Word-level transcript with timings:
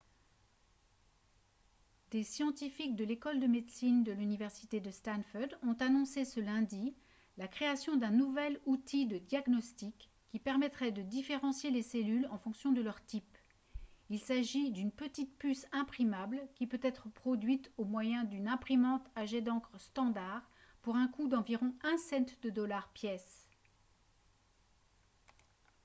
des 2.09 2.23
scientifiques 2.23 2.95
de 2.95 3.03
l'école 3.03 3.39
de 3.39 3.45
médecine 3.45 4.03
de 4.03 4.11
l'université 4.11 4.79
de 4.79 4.89
stanford 4.89 5.49
ont 5.61 5.75
annoncé 5.79 6.25
ce 6.25 6.39
lundi 6.39 6.95
la 7.37 7.47
création 7.47 7.97
d'un 7.97 8.09
nouvel 8.09 8.59
outil 8.65 9.05
de 9.05 9.19
diagnostic 9.19 10.09
qui 10.29 10.39
permettrait 10.39 10.91
de 10.91 11.03
différencier 11.03 11.69
les 11.69 11.83
cellules 11.83 12.25
en 12.31 12.39
fonction 12.39 12.71
de 12.71 12.81
leur 12.81 13.05
type 13.05 13.37
il 14.09 14.19
s'agit 14.19 14.71
d'une 14.71 14.91
petit 14.91 15.27
puce 15.27 15.67
imprimable 15.71 16.41
qui 16.55 16.65
peut 16.65 16.79
être 16.81 17.07
produite 17.09 17.69
au 17.77 17.85
moyen 17.85 18.23
d'une 18.23 18.47
imprimante 18.47 19.05
à 19.13 19.27
jet 19.27 19.41
d'encre 19.43 19.79
standard 19.79 20.41
pour 20.81 20.95
un 20.95 21.09
coût 21.09 21.27
d'environ 21.27 21.75
un 21.83 21.97
cent 21.99 22.25
de 22.41 22.49
dollar 22.49 22.89
pièce 22.93 23.47